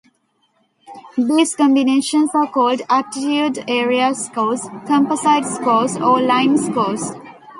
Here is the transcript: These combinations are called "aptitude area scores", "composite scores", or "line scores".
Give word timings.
These 1.15 1.55
combinations 1.55 2.31
are 2.33 2.47
called 2.49 2.81
"aptitude 2.89 3.63
area 3.67 4.15
scores", 4.15 4.61
"composite 4.87 5.45
scores", 5.45 5.95
or 5.95 6.19
"line 6.19 6.57
scores". 6.57 7.11